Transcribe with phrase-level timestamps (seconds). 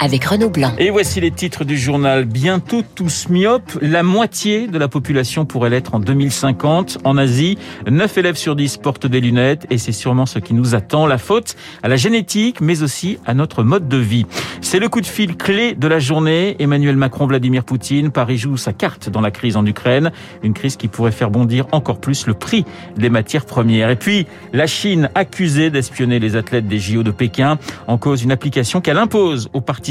[0.00, 0.72] avec Renaud Blanc.
[0.78, 2.24] Et voici les titres du journal.
[2.24, 3.78] Bientôt tous myopes.
[3.82, 6.98] La moitié de la population pourrait l'être en 2050.
[7.04, 10.74] En Asie, 9 élèves sur 10 portent des lunettes et c'est sûrement ce qui nous
[10.74, 11.06] attend.
[11.06, 14.24] La faute à la génétique, mais aussi à notre mode de vie.
[14.62, 16.56] C'est le coup de fil clé de la journée.
[16.58, 18.10] Emmanuel Macron, Vladimir Poutine.
[18.10, 20.12] Paris joue sa carte dans la crise en Ukraine.
[20.42, 22.64] Une crise qui pourrait faire bondir encore plus le prix
[22.96, 23.90] des matières premières.
[23.90, 28.32] Et puis, la Chine accusée d'espionner les athlètes des JO de Pékin en cause d'une
[28.32, 29.89] application qu'elle impose aux partis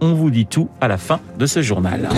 [0.00, 2.08] on vous dit tout à la fin de ce journal.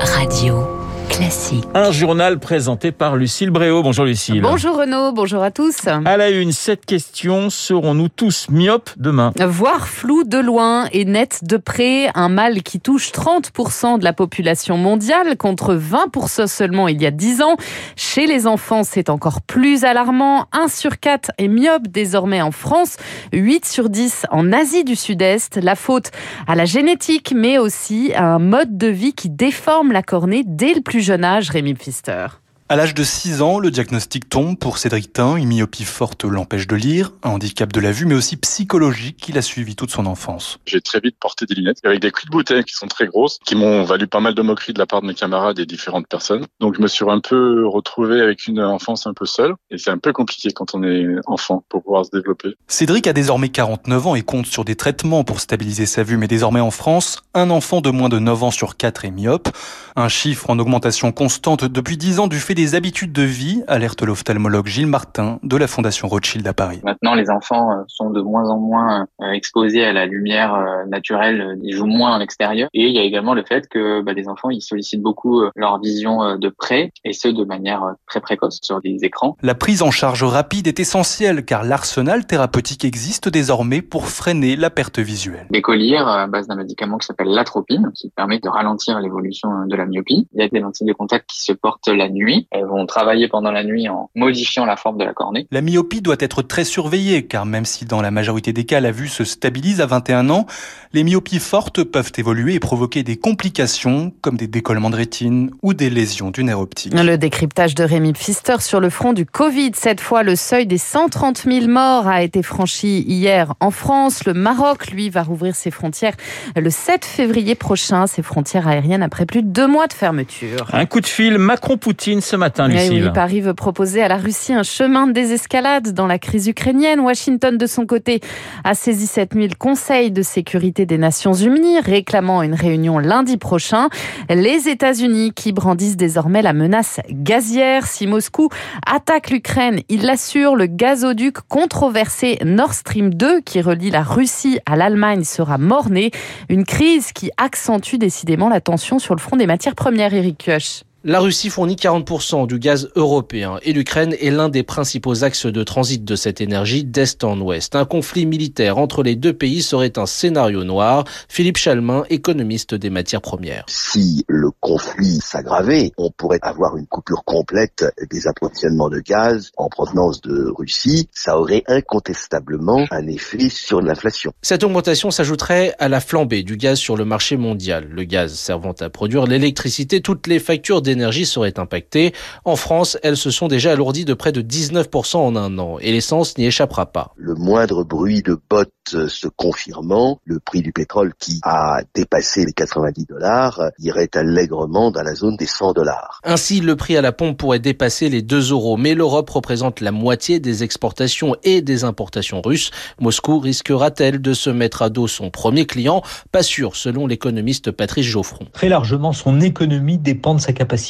[0.00, 0.83] Radio.
[1.08, 1.64] Classique.
[1.74, 3.82] Un journal présenté par Lucille Bréau.
[3.82, 4.40] Bonjour Lucille.
[4.40, 5.86] Bonjour Renaud, bonjour à tous.
[5.86, 9.32] À la une, cette question, serons-nous tous myopes demain?
[9.38, 14.12] Voir flou de loin et net de près, un mal qui touche 30% de la
[14.12, 17.56] population mondiale contre 20% seulement il y a 10 ans.
[17.96, 20.46] Chez les enfants, c'est encore plus alarmant.
[20.52, 22.96] 1 sur 4 est myope désormais en France,
[23.32, 25.56] 8 sur 10 en Asie du Sud-Est.
[25.56, 26.10] La faute
[26.46, 30.74] à la génétique, mais aussi à un mode de vie qui déforme la cornée dès
[30.74, 32.26] le plus jeune âge, Rémi Pfister.
[32.70, 35.36] À l'âge de 6 ans, le diagnostic tombe pour Cédric Tain.
[35.36, 39.36] Une myopie forte l'empêche de lire, un handicap de la vue, mais aussi psychologique qu'il
[39.36, 40.58] a suivi toute son enfance.
[40.64, 43.38] J'ai très vite porté des lunettes avec des culs de bouteille qui sont très grosses,
[43.44, 46.08] qui m'ont valu pas mal de moqueries de la part de mes camarades et différentes
[46.08, 46.46] personnes.
[46.58, 49.52] Donc je me suis un peu retrouvé avec une enfance un peu seule.
[49.70, 52.54] Et c'est un peu compliqué quand on est enfant pour pouvoir se développer.
[52.66, 56.16] Cédric a désormais 49 ans et compte sur des traitements pour stabiliser sa vue.
[56.16, 59.50] Mais désormais en France, un enfant de moins de 9 ans sur 4 est myope.
[59.96, 64.02] Un chiffre en augmentation constante depuis 10 ans du fait des habitudes de vie, alerte
[64.02, 66.80] l'ophtalmologue Gilles Martin de la Fondation Rothschild à Paris.
[66.84, 70.84] Maintenant, les enfants euh, sont de moins en moins euh, exposés à la lumière euh,
[70.86, 72.68] naturelle, ils jouent moins en extérieur.
[72.72, 75.80] Et il y a également le fait que bah, les enfants, ils sollicitent beaucoup leur
[75.80, 79.36] vision de près, et ce de manière très précoce sur des écrans.
[79.42, 84.70] La prise en charge rapide est essentielle car l'arsenal thérapeutique existe désormais pour freiner la
[84.70, 85.46] perte visuelle.
[85.50, 89.76] Des colliers à base d'un médicament qui s'appelle l'atropine, qui permet de ralentir l'évolution de
[89.76, 90.28] la myopie.
[90.34, 92.43] Il y a des lentilles de contact qui se portent la nuit.
[92.50, 95.46] Elles vont travailler pendant la nuit en modifiant la forme de la cornée.
[95.50, 98.90] La myopie doit être très surveillée car même si dans la majorité des cas la
[98.90, 100.46] vue se stabilise à 21 ans,
[100.92, 105.74] les myopies fortes peuvent évoluer et provoquer des complications comme des décollements de rétine ou
[105.74, 106.94] des lésions du nerf optique.
[106.94, 109.72] Le décryptage de Rémi Pfister sur le front du Covid.
[109.74, 114.24] Cette fois, le seuil des 130 000 morts a été franchi hier en France.
[114.24, 116.14] Le Maroc, lui, va rouvrir ses frontières
[116.56, 120.68] le 7 février prochain, ses frontières aériennes après plus de deux mois de fermeture.
[120.72, 123.04] Un coup de fil Macron-Poutine ce matin, Lucille.
[123.04, 126.98] Oui, Paris veut proposer à la Russie un chemin de désescalade dans la crise ukrainienne.
[126.98, 128.20] Washington, de son côté,
[128.64, 133.36] a saisi cette nuit le Conseil de sécurité des Nations Unies, réclamant une réunion lundi
[133.36, 133.88] prochain.
[134.28, 137.86] Les États-Unis qui brandissent désormais la menace gazière.
[137.86, 138.48] Si Moscou
[138.84, 144.74] attaque l'Ukraine, il l'assure, le gazoduc controversé Nord Stream 2 qui relie la Russie à
[144.74, 146.10] l'Allemagne sera morné.
[146.48, 150.84] Une crise qui accentue décidément la tension sur le front des matières premières, Eric Kioch.
[151.06, 155.62] La Russie fournit 40% du gaz européen et l'Ukraine est l'un des principaux axes de
[155.62, 157.76] transit de cette énergie d'est en ouest.
[157.76, 161.04] Un conflit militaire entre les deux pays serait un scénario noir.
[161.28, 163.66] Philippe Chalmin, économiste des matières premières.
[163.68, 169.68] Si le conflit s'aggravait, on pourrait avoir une coupure complète des approvisionnements de gaz en
[169.68, 171.10] provenance de Russie.
[171.12, 174.32] Ça aurait incontestablement un effet sur l'inflation.
[174.40, 177.88] Cette augmentation s'ajouterait à la flambée du gaz sur le marché mondial.
[177.90, 182.14] Le gaz servant à produire l'électricité, toutes les factures des énergie seraient impactées.
[182.46, 185.92] En France, elles se sont déjà alourdies de près de 19% en un an et
[185.92, 187.12] l'essence n'y échappera pas.
[187.16, 188.70] Le moindre bruit de bottes
[189.08, 195.02] se confirmant, le prix du pétrole qui a dépassé les 90 dollars irait allègrement dans
[195.02, 196.20] la zone des 100 dollars.
[196.24, 199.92] Ainsi, le prix à la pompe pourrait dépasser les 2 euros, mais l'Europe représente la
[199.92, 202.70] moitié des exportations et des importations russes.
[203.00, 206.02] Moscou risquera-t-elle de se mettre à dos son premier client?
[206.30, 208.46] Pas sûr, selon l'économiste Patrice Geoffron.
[208.52, 210.83] Très largement, son économie dépend de sa capacité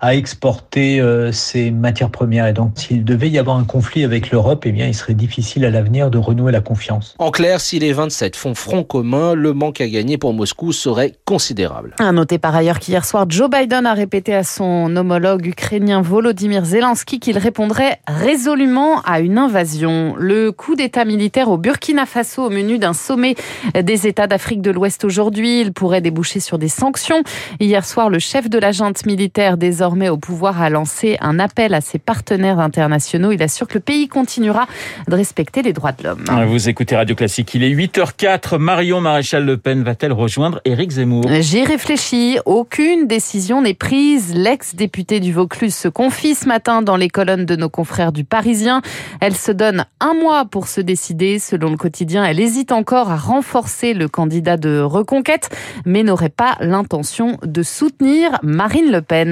[0.00, 2.46] à exporter euh, ses matières premières.
[2.46, 5.64] Et donc, s'il devait y avoir un conflit avec l'Europe, eh bien, il serait difficile
[5.64, 7.14] à l'avenir de renouer la confiance.
[7.18, 11.14] En clair, si les 27 font front commun, le manque à gagner pour Moscou serait
[11.24, 11.94] considérable.
[11.98, 16.64] À noter par ailleurs qu'hier soir, Joe Biden a répété à son homologue ukrainien Volodymyr
[16.64, 20.14] Zelensky qu'il répondrait résolument à une invasion.
[20.18, 23.34] Le coup d'État militaire au Burkina Faso au menu d'un sommet
[23.80, 27.22] des États d'Afrique de l'Ouest aujourd'hui, il pourrait déboucher sur des sanctions.
[27.60, 31.72] Hier soir, le chef de la junte militaire désormais au pouvoir a lancé un appel
[31.72, 33.30] à ses partenaires internationaux.
[33.30, 34.66] Il assure que le pays continuera
[35.06, 36.24] de respecter les droits de l'homme.
[36.48, 38.58] Vous écoutez Radio Classique, il est 8h04.
[38.58, 41.24] Marion Maréchal Le Pen va-t-elle rejoindre Éric Zemmour?
[41.40, 42.38] J'y réfléchis.
[42.46, 44.34] Aucune décision n'est prise.
[44.34, 48.82] L'ex-députée du Vaucluse se confie ce matin dans les colonnes de nos confrères du Parisien.
[49.20, 51.38] Elle se donne un mois pour se décider.
[51.38, 55.50] Selon le quotidien, elle hésite encore à renforcer le candidat de reconquête,
[55.86, 59.27] mais n'aurait pas l'intention de soutenir Marine Le Pen.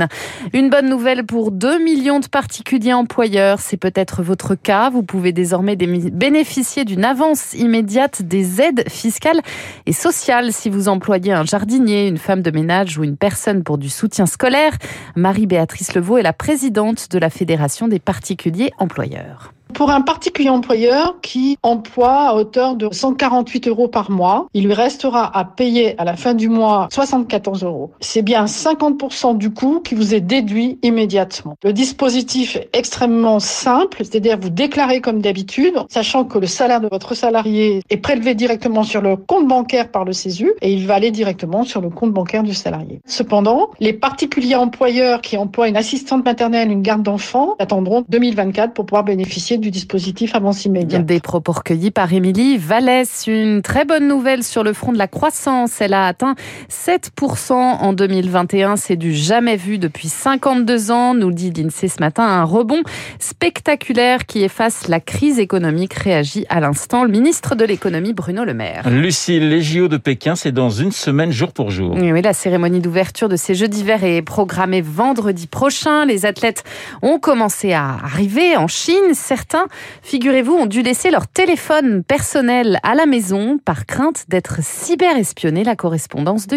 [0.52, 3.60] Une bonne nouvelle pour 2 millions de particuliers employeurs.
[3.60, 4.90] C'est peut-être votre cas.
[4.90, 9.40] Vous pouvez désormais bénéficier d'une avance immédiate des aides fiscales
[9.86, 13.78] et sociales si vous employez un jardinier, une femme de ménage ou une personne pour
[13.78, 14.72] du soutien scolaire.
[15.16, 19.52] Marie-Béatrice Levaux est la présidente de la Fédération des particuliers employeurs.
[19.74, 24.72] Pour un particulier employeur qui emploie à hauteur de 148 euros par mois, il lui
[24.72, 27.90] restera à payer à la fin du mois 74 euros.
[28.00, 31.56] C'est bien 50% du coût qui vous est déduit immédiatement.
[31.62, 36.88] Le dispositif est extrêmement simple, c'est-à-dire vous déclarez comme d'habitude, sachant que le salaire de
[36.88, 40.94] votre salarié est prélevé directement sur le compte bancaire par le CESU et il va
[40.94, 43.00] aller directement sur le compte bancaire du salarié.
[43.06, 48.86] Cependant, les particuliers employeurs qui emploient une assistante maternelle, une garde d'enfants, attendront 2024 pour
[48.86, 51.04] pouvoir bénéficier du dispositif avance immédiate.
[51.06, 53.26] Des propos recueillis par Émilie Vallès.
[53.26, 55.80] Une très bonne nouvelle sur le front de la croissance.
[55.80, 56.34] Elle a atteint
[56.70, 58.76] 7% en 2021.
[58.76, 62.24] C'est du jamais vu depuis 52 ans, nous dit l'INSEE ce matin.
[62.24, 62.82] Un rebond
[63.18, 68.54] spectaculaire qui efface la crise économique, réagit à l'instant le ministre de l'économie Bruno Le
[68.54, 68.88] Maire.
[68.90, 71.96] Lucille, les JO de Pékin, c'est dans une semaine jour pour jour.
[71.96, 76.04] Oui, la cérémonie d'ouverture de ces Jeux d'hiver est programmée vendredi prochain.
[76.04, 76.64] Les athlètes
[77.02, 79.14] ont commencé à arriver en Chine.
[79.14, 79.68] Certains certains,
[80.02, 85.64] figurez-vous, ont dû laisser leur téléphone personnel à la maison par crainte d'être cyberespionnés.
[85.64, 86.56] La correspondance de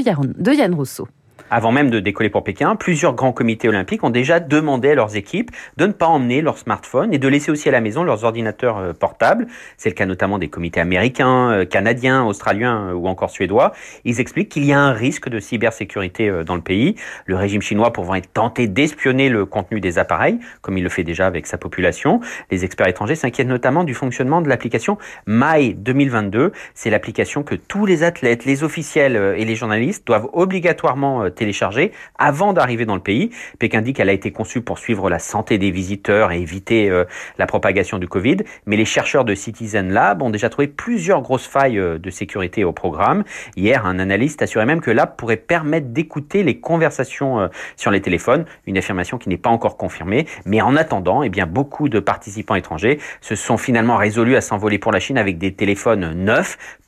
[0.51, 1.07] Yann Rousseau.
[1.51, 5.15] Avant même de décoller pour Pékin, plusieurs grands comités olympiques ont déjà demandé à leurs
[5.15, 8.23] équipes de ne pas emmener leur smartphone et de laisser aussi à la maison leurs
[8.23, 9.47] ordinateurs euh, portables.
[9.75, 13.73] C'est le cas notamment des comités américains, euh, canadiens, australiens euh, ou encore suédois.
[14.05, 16.95] Ils expliquent qu'il y a un risque de cybersécurité dans le pays.
[17.25, 21.03] Le régime chinois pouvant être tenté d'espionner le contenu des appareils, comme il le fait
[21.03, 22.19] déjà avec sa population.
[22.51, 26.51] Les experts étrangers s'inquiètent notamment du fonctionnement de l'application My 2022.
[26.75, 32.53] C'est l'application que tous les athlètes, les officiels et les journalistes doivent obligatoirement téléchargée avant
[32.53, 33.31] d'arriver dans le pays.
[33.57, 37.05] Pékin dit qu'elle a été conçue pour suivre la santé des visiteurs et éviter euh,
[37.37, 38.37] la propagation du Covid.
[38.65, 42.63] Mais les chercheurs de Citizen Lab ont déjà trouvé plusieurs grosses failles euh, de sécurité
[42.63, 43.23] au programme.
[43.55, 47.47] Hier, un analyste assurait même que l'app pourrait permettre d'écouter les conversations euh,
[47.77, 50.27] sur les téléphones, une affirmation qui n'est pas encore confirmée.
[50.45, 54.77] Mais en attendant, eh bien, beaucoup de participants étrangers se sont finalement résolus à s'envoler
[54.77, 56.57] pour la Chine avec des téléphones neufs,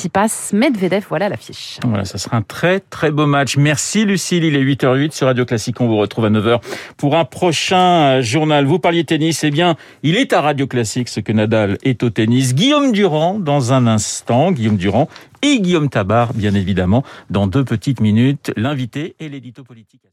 [0.00, 1.78] Tsitsipas, Medvedev, voilà l'affiche.
[1.84, 3.58] Voilà, ça sera un très très beau match.
[3.58, 5.78] Merci Lucie il est 8h08 sur Radio Classique.
[5.82, 6.62] On vous retrouve à 9h
[6.96, 8.64] pour un prochain euh, journal.
[8.64, 12.08] Vous parliez tennis, eh bien, il est à Radio Classique ce que Nadal est au
[12.08, 12.54] tennis.
[12.54, 15.06] Guillaume Durand, dans un instant, Guillaume Durand
[15.42, 20.10] et Guillaume Tabar, bien évidemment, dans deux petites minutes, l'invité et l'édito politique.